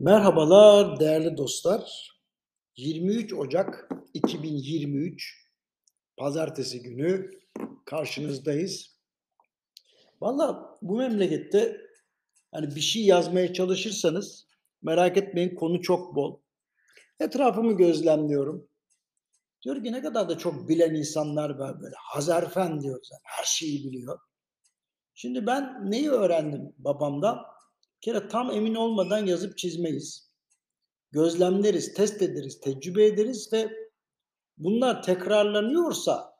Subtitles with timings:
[0.00, 2.10] Merhabalar değerli dostlar.
[2.76, 5.46] 23 Ocak 2023
[6.16, 7.30] Pazartesi günü
[7.84, 8.96] karşınızdayız.
[10.20, 11.80] Valla bu memlekette
[12.52, 14.46] hani bir şey yazmaya çalışırsanız
[14.82, 16.40] merak etmeyin konu çok bol.
[17.20, 18.68] Etrafımı gözlemliyorum.
[19.62, 21.94] Diyor ki ne kadar da çok bilen insanlar var böyle.
[21.98, 23.08] Hazarfen diyoruz.
[23.12, 24.18] Yani her şeyi biliyor.
[25.14, 27.50] Şimdi ben neyi öğrendim babamdan?
[28.00, 30.30] Bir kere tam emin olmadan yazıp çizmeyiz.
[31.12, 33.70] Gözlemleriz, test ederiz, tecrübe ederiz ve
[34.58, 36.34] bunlar tekrarlanıyorsa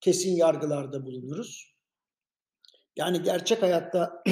[0.00, 1.74] kesin yargılarda bulunuruz.
[2.96, 4.22] Yani gerçek hayatta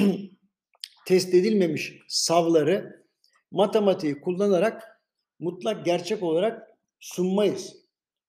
[1.07, 3.05] test edilmemiş savları
[3.51, 5.01] matematiği kullanarak
[5.39, 7.75] mutlak gerçek olarak sunmayız.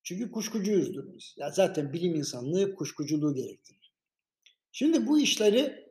[0.03, 1.35] Çünkü kuşkucuyuzdur biz.
[1.37, 3.95] Ya zaten bilim insanlığı kuşkuculuğu gerektirir.
[4.73, 5.86] Şimdi bu işleri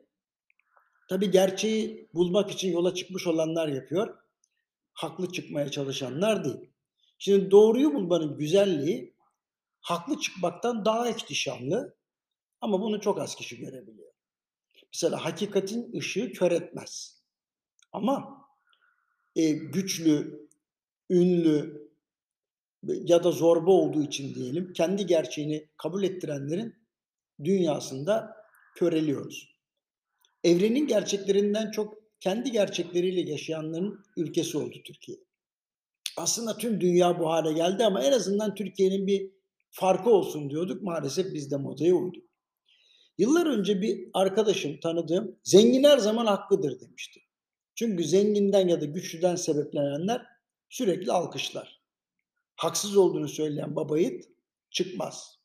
[1.08, 4.18] tabii gerçeği bulmak için yola çıkmış olanlar yapıyor.
[4.92, 6.70] Haklı çıkmaya çalışanlar değil.
[7.18, 9.16] Şimdi doğruyu bulmanın güzelliği
[9.80, 11.96] haklı çıkmaktan daha ihtişamlı
[12.60, 14.12] ama bunu çok az kişi görebiliyor.
[14.94, 17.22] Mesela hakikatin ışığı kör etmez.
[17.92, 18.46] Ama
[19.36, 20.48] e, güçlü,
[21.10, 21.86] ünlü
[22.82, 26.74] ya da zorba olduğu için diyelim kendi gerçeğini kabul ettirenlerin
[27.44, 28.36] dünyasında
[28.74, 29.55] köreliyoruz.
[30.46, 35.18] Evrenin gerçeklerinden çok kendi gerçekleriyle yaşayanların ülkesi oldu Türkiye.
[36.16, 39.30] Aslında tüm dünya bu hale geldi ama en azından Türkiye'nin bir
[39.70, 40.82] farkı olsun diyorduk.
[40.82, 42.24] Maalesef biz de modaya uyduk.
[43.18, 47.20] Yıllar önce bir arkadaşım tanıdığım zengin her zaman haklıdır demişti.
[47.74, 50.26] Çünkü zenginden ya da güçlüden sebeplenenler
[50.68, 51.82] sürekli alkışlar.
[52.56, 54.24] Haksız olduğunu söyleyen baba yiğit
[54.70, 55.38] çıkmaz.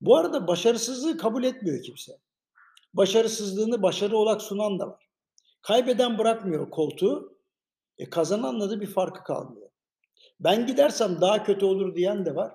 [0.00, 2.12] Bu arada başarısızlığı kabul etmiyor kimse.
[2.94, 5.08] Başarısızlığını başarı olarak sunan da var.
[5.62, 7.38] Kaybeden bırakmıyor koltuğu.
[7.98, 9.70] E kazananla da bir farkı kalmıyor.
[10.40, 12.54] Ben gidersem daha kötü olur diyen de var.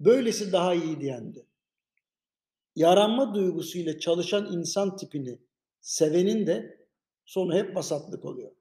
[0.00, 1.46] Böylesi daha iyi diyen de.
[2.76, 5.38] Yaranma duygusuyla çalışan insan tipini
[5.80, 6.86] sevenin de
[7.24, 8.52] sonu hep vasatlık oluyor.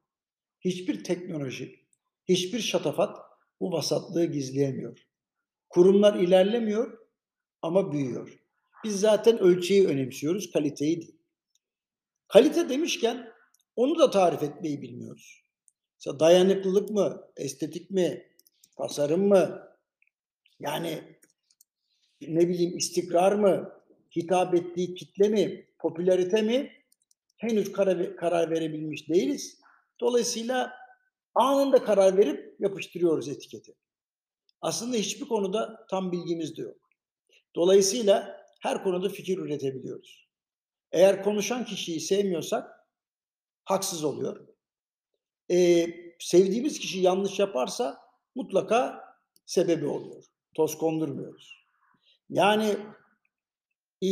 [0.61, 1.79] Hiçbir teknoloji,
[2.25, 3.17] hiçbir şatafat
[3.61, 5.07] bu vasatlığı gizleyemiyor.
[5.69, 6.97] Kurumlar ilerlemiyor
[7.61, 8.39] ama büyüyor.
[8.83, 11.19] Biz zaten ölçeği önemsiyoruz, kaliteyi değil.
[12.27, 13.33] Kalite demişken
[13.75, 15.43] onu da tarif etmeyi bilmiyoruz.
[15.97, 18.27] Mesela dayanıklılık mı, estetik mi,
[18.77, 19.69] tasarım mı,
[20.59, 21.03] yani
[22.21, 23.73] ne bileyim istikrar mı,
[24.15, 26.71] hitap ettiği kitle mi, popülarite mi
[27.37, 29.59] henüz karar, karar verebilmiş değiliz.
[29.99, 30.73] Dolayısıyla
[31.35, 33.75] anında karar verip yapıştırıyoruz etiketi.
[34.61, 36.77] Aslında hiçbir konuda tam bilgimiz de yok.
[37.55, 40.29] Dolayısıyla her konuda fikir üretebiliyoruz.
[40.91, 42.87] Eğer konuşan kişiyi sevmiyorsak
[43.65, 44.47] haksız oluyor.
[45.51, 45.87] Ee,
[46.19, 47.97] sevdiğimiz kişi yanlış yaparsa
[48.35, 49.03] mutlaka
[49.45, 50.23] sebebi oluyor.
[50.55, 51.65] Toz kondurmuyoruz.
[52.29, 52.77] Yani
[54.03, 54.07] e,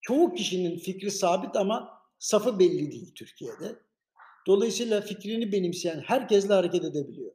[0.00, 3.76] çoğu kişinin fikri sabit ama safı belli değil Türkiye'de.
[4.46, 7.32] Dolayısıyla fikrini benimseyen herkesle hareket edebiliyor.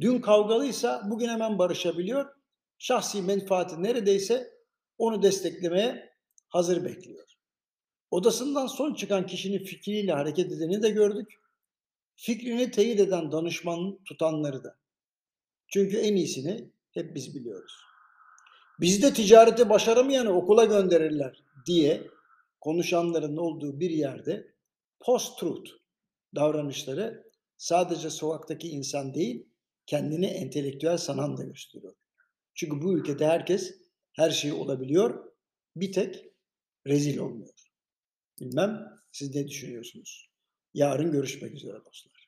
[0.00, 2.34] Dün kavgalıysa bugün hemen barışabiliyor.
[2.78, 4.59] Şahsi menfaati neredeyse
[5.00, 6.10] onu desteklemeye
[6.48, 7.26] hazır bekliyor.
[8.10, 11.28] Odasından son çıkan kişinin fikriyle hareket edeni de gördük.
[12.16, 14.76] Fikrini teyit eden danışman tutanları da.
[15.68, 17.72] Çünkü en iyisini hep biz biliyoruz.
[18.80, 22.06] Bizde ticareti başaramayanı okula gönderirler diye
[22.60, 24.54] konuşanların olduğu bir yerde
[25.00, 25.70] post-truth
[26.34, 29.46] davranışları sadece sokaktaki insan değil,
[29.86, 31.94] kendini entelektüel sanan da gösteriyor.
[32.54, 33.79] Çünkü bu ülkede herkes
[34.20, 35.32] her şey olabiliyor.
[35.76, 36.24] Bir tek
[36.86, 37.54] rezil olmuyor.
[38.40, 40.30] Bilmem siz ne düşünüyorsunuz?
[40.74, 42.19] Yarın görüşmek üzere dostlar.